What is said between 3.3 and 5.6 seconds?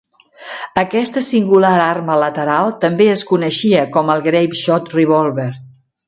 coneixia com el Grape Shot Revolver.